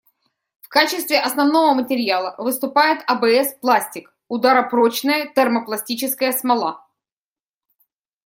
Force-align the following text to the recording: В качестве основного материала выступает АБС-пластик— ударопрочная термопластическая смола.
В 0.61 0.67
качестве 0.67 1.19
основного 1.19 1.75
материала 1.75 2.33
выступает 2.39 3.03
АБС-пластик— 3.07 4.11
ударопрочная 4.29 5.31
термопластическая 5.35 6.31
смола. 6.31 6.83